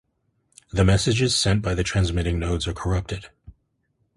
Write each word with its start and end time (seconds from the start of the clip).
The 0.71 0.83
messages 0.83 1.35
sent 1.35 1.61
by 1.61 1.75
the 1.75 1.83
transmitting 1.83 2.39
nodes 2.39 2.67
are 2.67 2.73
corrupted. 2.73 3.29